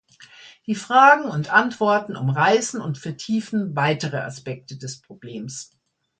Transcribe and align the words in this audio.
Die 0.65 0.73
Fragen 0.73 1.25
und 1.29 1.53
Antworten 1.53 2.15
umreißen 2.15 2.81
und 2.81 2.97
vertiefen 2.97 3.75
weitere 3.75 4.17
Aspekte 4.17 4.75
des 4.75 4.99
Problems. 4.99 5.73